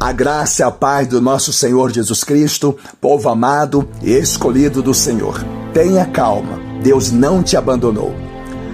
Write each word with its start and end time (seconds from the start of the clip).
A 0.00 0.12
graça 0.12 0.62
e 0.62 0.64
a 0.64 0.70
paz 0.70 1.06
do 1.06 1.20
nosso 1.20 1.52
Senhor 1.52 1.92
Jesus 1.92 2.24
Cristo, 2.24 2.74
povo 3.02 3.28
amado 3.28 3.86
e 4.02 4.12
escolhido 4.12 4.82
do 4.82 4.94
Senhor. 4.94 5.44
Tenha 5.74 6.06
calma, 6.06 6.58
Deus 6.82 7.12
não 7.12 7.42
te 7.42 7.54
abandonou. 7.54 8.14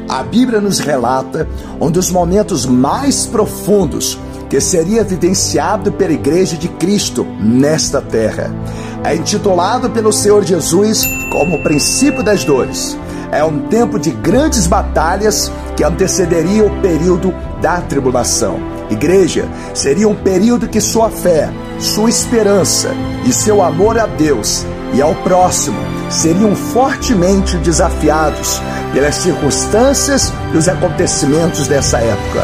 A 0.09 0.23
Bíblia 0.23 0.61
nos 0.61 0.79
relata 0.79 1.49
um 1.81 1.91
dos 1.91 2.13
momentos 2.13 2.65
mais 2.65 3.27
profundos 3.27 4.17
que 4.49 4.61
seria 4.61 5.03
vivenciado 5.03 5.91
pela 5.91 6.13
Igreja 6.13 6.57
de 6.57 6.69
Cristo 6.69 7.27
nesta 7.41 8.01
terra. 8.01 8.55
É 9.03 9.17
intitulado 9.17 9.91
pelo 9.91 10.13
Senhor 10.13 10.45
Jesus 10.45 11.05
como 11.33 11.57
o 11.57 11.63
princípio 11.65 12.23
das 12.23 12.45
dores. 12.45 12.97
É 13.33 13.43
um 13.43 13.67
tempo 13.67 13.99
de 13.99 14.13
grandes 14.13 14.69
batalhas 14.69 15.51
que 15.77 15.83
antecederia 15.83 16.65
o 16.65 16.81
período 16.81 17.35
da 17.61 17.81
tribulação. 17.81 18.76
Igreja 18.91 19.49
seria 19.75 20.09
um 20.09 20.15
período 20.15 20.69
que 20.69 20.81
sua 20.81 21.11
fé, 21.11 21.51
sua 21.79 22.09
esperança 22.09 22.91
e 23.25 23.33
seu 23.33 23.63
amor 23.63 23.99
a 23.99 24.07
Deus 24.07 24.65
e 24.95 25.03
ao 25.03 25.15
próximo 25.17 25.79
seriam 26.09 26.55
fortemente 26.55 27.57
desafiados 27.59 28.61
pelas 28.93 29.17
circunstâncias 29.17 30.33
e 30.55 30.57
os 30.57 30.69
acontecimentos 30.69 31.67
dessa 31.67 31.99
época. 31.99 32.43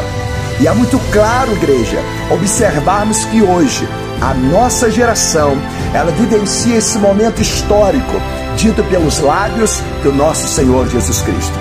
E 0.59 0.67
é 0.67 0.73
muito 0.73 0.99
claro, 1.11 1.51
igreja, 1.53 1.97
observarmos 2.31 3.25
que 3.25 3.41
hoje 3.41 3.87
a 4.21 4.33
nossa 4.33 4.89
geração, 4.89 5.57
ela 5.93 6.11
vivencia 6.11 6.77
esse 6.77 6.97
momento 6.97 7.41
histórico 7.41 8.13
dito 8.55 8.83
pelos 8.85 9.19
lábios 9.19 9.81
do 10.03 10.13
nosso 10.13 10.47
Senhor 10.47 10.87
Jesus 10.87 11.21
Cristo. 11.21 11.53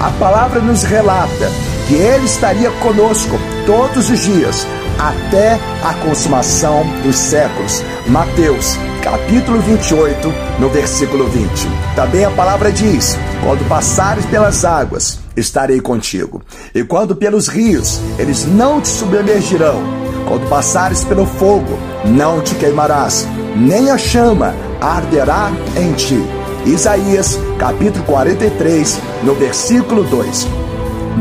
A 0.00 0.10
palavra 0.18 0.60
nos 0.60 0.82
relata 0.82 1.50
que 1.88 1.94
ele 1.94 2.24
estaria 2.24 2.70
conosco 2.72 3.38
todos 3.66 4.10
os 4.10 4.20
dias 4.20 4.66
até 4.98 5.58
a 5.82 5.94
consumação 5.94 6.84
dos 7.02 7.16
séculos. 7.16 7.82
Mateus, 8.06 8.76
capítulo 9.02 9.60
28, 9.60 10.32
no 10.58 10.68
versículo 10.68 11.26
20. 11.28 11.48
Também 11.96 12.24
a 12.24 12.30
palavra 12.30 12.70
diz: 12.70 13.16
Quando 13.42 13.66
passares 13.68 14.24
pelas 14.26 14.64
águas, 14.64 15.18
estarei 15.36 15.80
contigo. 15.80 16.42
E 16.74 16.84
quando 16.84 17.16
pelos 17.16 17.48
rios, 17.48 18.00
eles 18.18 18.44
não 18.46 18.80
te 18.80 18.88
submergirão. 18.88 19.82
Quando 20.28 20.48
passares 20.48 21.04
pelo 21.04 21.26
fogo, 21.26 21.78
não 22.04 22.40
te 22.40 22.54
queimarás, 22.54 23.26
nem 23.56 23.90
a 23.90 23.98
chama 23.98 24.54
arderá 24.80 25.50
em 25.76 25.92
ti. 25.94 26.22
Isaías, 26.64 27.38
capítulo 27.58 28.04
43, 28.04 29.00
no 29.24 29.34
versículo 29.34 30.04
2. 30.04 30.46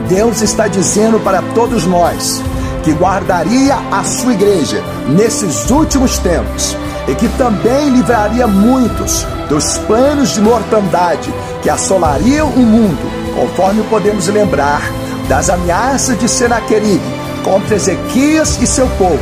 Deus 0.07 0.41
está 0.41 0.67
dizendo 0.67 1.19
para 1.19 1.41
todos 1.53 1.85
nós 1.85 2.41
que 2.83 2.91
guardaria 2.93 3.75
a 3.91 4.03
sua 4.03 4.33
igreja 4.33 4.81
nesses 5.07 5.69
últimos 5.69 6.17
tempos 6.17 6.75
e 7.07 7.15
que 7.15 7.27
também 7.29 7.89
livraria 7.89 8.47
muitos 8.47 9.25
dos 9.49 9.77
planos 9.79 10.29
de 10.29 10.41
mortandade 10.41 11.31
que 11.61 11.69
assolariam 11.69 12.47
o 12.47 12.59
mundo, 12.59 13.11
conforme 13.35 13.83
podemos 13.83 14.27
lembrar 14.27 14.81
das 15.27 15.49
ameaças 15.49 16.17
de 16.19 16.27
Senaqueribe 16.27 17.01
contra 17.43 17.75
Ezequias 17.75 18.59
e 18.61 18.67
seu 18.67 18.87
povo. 18.97 19.19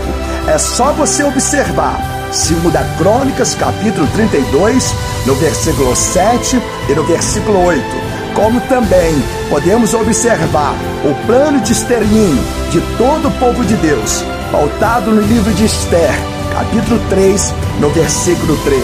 É 0.48 0.58
só 0.58 0.92
você 0.94 1.24
observar, 1.24 2.00
segundo 2.32 2.76
a 2.76 2.84
Crônicas, 2.98 3.56
capítulo 3.56 4.08
32, 4.14 4.94
no 5.26 5.36
versículo 5.36 5.96
7 5.96 6.62
e 6.90 6.94
no 6.94 7.04
versículo 7.04 7.66
8 7.66 8.09
como 8.40 8.62
também 8.62 9.22
podemos 9.50 9.94
observar 9.94 10.74
o 11.04 11.28
plano 11.28 11.60
de 11.60 11.74
extermínio 11.74 12.42
de 12.72 12.80
todo 12.98 13.28
o 13.28 13.32
povo 13.32 13.66
de 13.66 13.76
Deus, 13.76 14.24
pautado 14.50 15.12
no 15.12 15.22
livro 15.22 15.52
de 15.52 15.66
Esther, 15.66 16.14
capítulo 16.54 17.02
3, 17.10 17.54
no 17.82 17.90
versículo 17.90 18.56
13. 18.64 18.80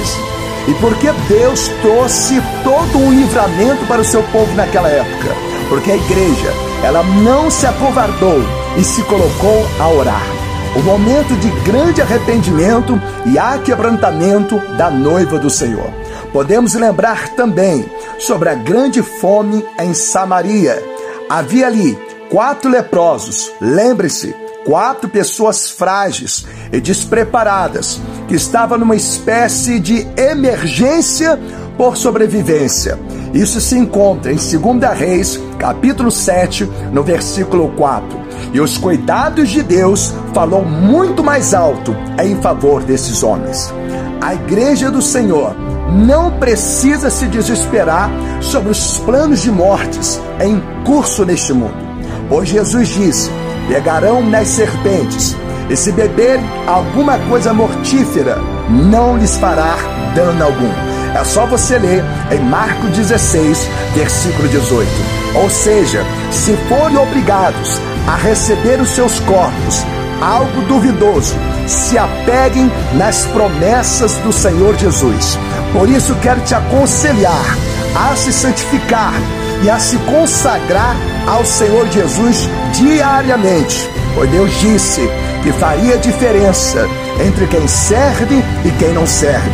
E 0.67 0.73
porque 0.81 1.09
Deus 1.29 1.69
trouxe 1.81 2.41
todo 2.65 2.97
um 2.97 3.13
livramento 3.13 3.85
para 3.85 4.01
o 4.01 4.05
seu 4.05 4.21
povo 4.23 4.53
naquela 4.55 4.89
época? 4.89 5.33
Porque 5.69 5.91
a 5.93 5.95
igreja, 5.95 6.51
ela 6.83 7.01
não 7.01 7.49
se 7.49 7.65
acovardou 7.65 8.41
e 8.77 8.83
se 8.83 9.01
colocou 9.03 9.65
a 9.79 9.87
orar. 9.87 10.25
O 10.75 10.81
momento 10.81 11.33
de 11.39 11.49
grande 11.61 12.01
arrependimento 12.01 13.01
e 13.25 13.39
aquebrantamento 13.39 14.59
da 14.75 14.91
noiva 14.91 15.39
do 15.39 15.49
Senhor. 15.49 15.89
Podemos 16.33 16.73
lembrar 16.73 17.29
também 17.29 17.89
sobre 18.19 18.49
a 18.49 18.55
grande 18.55 19.01
fome 19.01 19.65
em 19.79 19.93
Samaria. 19.93 20.81
Havia 21.29 21.67
ali 21.67 21.97
quatro 22.29 22.69
leprosos, 22.69 23.51
lembre-se, 23.61 24.35
quatro 24.65 25.07
pessoas 25.07 25.69
frágeis 25.69 26.45
e 26.71 26.79
despreparadas, 26.79 27.99
que 28.27 28.35
estavam 28.35 28.77
numa 28.77 28.95
espécie 28.95 29.79
de 29.79 30.07
emergência 30.17 31.39
por 31.77 31.95
sobrevivência. 31.95 32.99
Isso 33.33 33.59
se 33.59 33.77
encontra 33.77 34.31
em 34.31 34.37
2 34.37 34.97
Reis, 34.97 35.39
capítulo 35.59 36.09
7, 36.09 36.65
no 36.91 37.03
versículo 37.03 37.69
4. 37.75 38.25
E 38.53 38.59
os 38.61 38.77
cuidados 38.77 39.49
de 39.49 39.61
Deus 39.61 40.13
falou 40.33 40.63
muito 40.63 41.23
mais 41.23 41.53
alto 41.53 41.95
em 42.23 42.41
favor 42.41 42.81
desses 42.81 43.23
homens. 43.23 43.73
A 44.21 44.33
igreja 44.33 44.89
do 44.89 45.01
Senhor 45.01 45.55
não 45.91 46.31
precisa 46.31 47.09
se 47.09 47.27
desesperar 47.27 48.09
sobre 48.41 48.69
os 48.69 48.99
planos 48.99 49.41
de 49.41 49.51
mortes 49.51 50.19
em 50.39 50.61
curso 50.83 51.25
neste 51.25 51.53
mundo. 51.53 51.75
Pois 52.29 52.49
Jesus 52.49 52.89
disse: 52.89 53.31
pegarão 53.67 54.21
nas 54.21 54.47
serpentes, 54.49 55.35
e 55.69 55.75
se 55.75 55.91
beberem 55.91 56.43
alguma 56.67 57.17
coisa 57.29 57.53
mortífera, 57.53 58.37
não 58.69 59.17
lhes 59.17 59.35
fará 59.37 59.75
dano 60.13 60.43
algum. 60.43 60.95
É 61.15 61.23
só 61.23 61.45
você 61.45 61.77
ler 61.77 62.03
em 62.31 62.39
Marcos 62.39 62.89
16, 62.91 63.67
versículo 63.95 64.47
18. 64.49 64.89
Ou 65.35 65.49
seja, 65.49 66.03
se 66.31 66.53
forem 66.67 66.97
obrigados 66.97 67.79
a 68.07 68.15
receber 68.15 68.81
os 68.81 68.89
seus 68.89 69.19
corpos, 69.21 69.85
algo 70.21 70.61
duvidoso, 70.63 71.35
se 71.67 71.97
apeguem 71.97 72.69
nas 72.93 73.25
promessas 73.25 74.15
do 74.17 74.31
Senhor 74.31 74.75
Jesus. 74.75 75.37
Por 75.77 75.89
isso 75.89 76.15
quero 76.21 76.39
te 76.41 76.55
aconselhar 76.55 77.57
a 77.93 78.15
se 78.15 78.31
santificar 78.31 79.13
e 79.61 79.69
a 79.69 79.77
se 79.77 79.97
consagrar 79.97 80.95
ao 81.27 81.45
Senhor 81.45 81.85
Jesus 81.89 82.49
diariamente. 82.73 83.89
Pois 84.13 84.29
Deus 84.31 84.51
disse 84.61 85.01
que 85.43 85.51
faria 85.51 85.97
diferença 85.97 86.87
entre 87.25 87.45
quem 87.47 87.67
serve 87.67 88.41
e 88.63 88.71
quem 88.79 88.93
não 88.93 89.05
serve. 89.05 89.51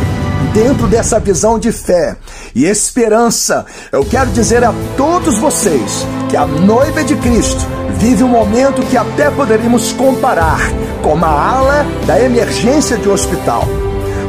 Dentro 0.54 0.86
dessa 0.86 1.20
visão 1.20 1.58
de 1.58 1.72
fé 1.72 2.16
e 2.54 2.66
esperança, 2.66 3.66
eu 3.92 4.06
quero 4.06 4.30
dizer 4.30 4.64
a 4.64 4.74
todos 4.96 5.40
vocês 5.40 6.06
que 6.30 6.38
a 6.38 6.46
noiva 6.46 7.04
de 7.04 7.16
Cristo 7.16 7.66
vive 7.98 8.24
um 8.24 8.28
momento 8.28 8.84
que 8.84 8.98
até 8.98 9.32
poderíamos 9.32 9.92
comparar 9.94 10.60
com 11.02 11.18
a 11.26 11.30
ala 11.30 11.86
da 12.06 12.22
emergência 12.22 12.96
de 12.98 13.10
hospital. 13.10 13.68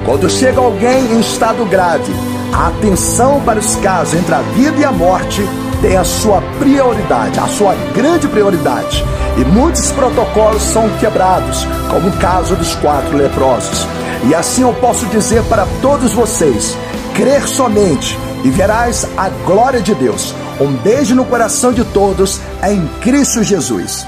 Quando 0.04 0.28
chega 0.28 0.60
alguém 0.60 1.12
em 1.12 1.20
estado 1.20 1.64
grave, 1.64 2.12
a 2.52 2.68
atenção 2.68 3.40
para 3.42 3.60
os 3.60 3.76
casos 3.76 4.14
entre 4.14 4.34
a 4.34 4.40
vida 4.40 4.78
e 4.78 4.84
a 4.84 4.90
morte 4.90 5.42
tem 5.80 5.96
a 5.96 6.04
sua 6.04 6.42
prioridade, 6.58 7.38
a 7.38 7.46
sua 7.46 7.74
grande 7.94 8.26
prioridade. 8.28 9.04
E 9.36 9.44
muitos 9.44 9.90
protocolos 9.92 10.62
são 10.62 10.88
quebrados, 10.98 11.66
como 11.88 12.08
o 12.08 12.16
caso 12.18 12.54
dos 12.56 12.74
quatro 12.76 13.16
leprosos. 13.16 13.86
E 14.28 14.34
assim 14.34 14.62
eu 14.62 14.74
posso 14.74 15.06
dizer 15.06 15.42
para 15.44 15.66
todos 15.80 16.12
vocês: 16.12 16.76
crer 17.14 17.46
somente 17.46 18.18
e 18.44 18.50
verás 18.50 19.06
a 19.16 19.28
glória 19.28 19.80
de 19.80 19.94
Deus. 19.94 20.34
Um 20.60 20.72
beijo 20.74 21.14
no 21.14 21.24
coração 21.24 21.72
de 21.72 21.84
todos 21.84 22.40
em 22.62 22.86
Cristo 23.00 23.42
Jesus. 23.42 24.06